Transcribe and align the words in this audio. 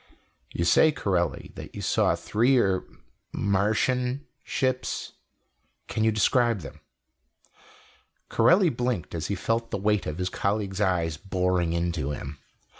"You 0.51 0.65
say, 0.65 0.91
Corelli, 0.91 1.51
that 1.53 1.75
you 1.75 1.81
saw 1.83 2.15
three 2.15 2.57
er, 2.57 2.83
Martian 3.33 4.25
ships. 4.41 5.11
Can 5.87 6.03
you 6.03 6.11
describe 6.11 6.61
them?" 6.61 6.79
Corelli 8.27 8.69
blinked 8.69 9.13
as 9.13 9.27
he 9.27 9.35
felt 9.35 9.69
the 9.69 9.77
weight 9.77 10.07
of 10.07 10.17
his 10.17 10.29
colleagues' 10.29 10.81
eyes 10.81 11.17
boring 11.17 11.73
into 11.73 12.09
him. 12.09 12.39